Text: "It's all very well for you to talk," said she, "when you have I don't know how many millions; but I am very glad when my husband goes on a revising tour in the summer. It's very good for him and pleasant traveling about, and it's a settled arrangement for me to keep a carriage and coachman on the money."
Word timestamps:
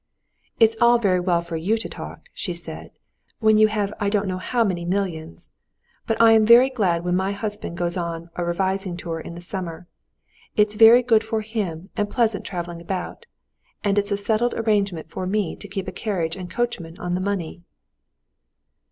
"It's 0.59 0.75
all 0.81 0.97
very 0.97 1.19
well 1.19 1.43
for 1.43 1.55
you 1.57 1.77
to 1.77 1.87
talk," 1.87 2.21
said 2.33 2.89
she, 2.91 3.35
"when 3.37 3.59
you 3.59 3.67
have 3.67 3.93
I 3.99 4.09
don't 4.09 4.27
know 4.27 4.39
how 4.39 4.63
many 4.63 4.83
millions; 4.83 5.51
but 6.07 6.19
I 6.19 6.31
am 6.31 6.43
very 6.43 6.71
glad 6.71 7.03
when 7.05 7.15
my 7.15 7.33
husband 7.33 7.77
goes 7.77 7.97
on 7.97 8.31
a 8.35 8.43
revising 8.43 8.97
tour 8.97 9.19
in 9.19 9.35
the 9.35 9.41
summer. 9.41 9.85
It's 10.57 10.73
very 10.73 11.03
good 11.03 11.23
for 11.23 11.41
him 11.41 11.91
and 11.95 12.09
pleasant 12.09 12.45
traveling 12.45 12.81
about, 12.81 13.27
and 13.83 13.99
it's 13.99 14.11
a 14.11 14.17
settled 14.17 14.55
arrangement 14.55 15.11
for 15.11 15.27
me 15.27 15.55
to 15.57 15.67
keep 15.67 15.87
a 15.87 15.91
carriage 15.91 16.35
and 16.35 16.49
coachman 16.49 16.97
on 16.97 17.13
the 17.13 17.21
money." 17.21 17.61